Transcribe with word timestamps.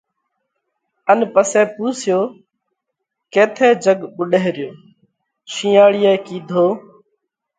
ان 1.11 1.19
پسئہ 1.33 1.63
پُونسيو: 1.75 2.21
ڪيٿئہ 3.33 3.69
جڳ 3.83 3.99
ٻُوڏئه 4.15 4.45
ريو؟ 4.55 4.69
شِينئاۯِيئہ 5.51 6.13
ڪِيڌو: 6.25 6.65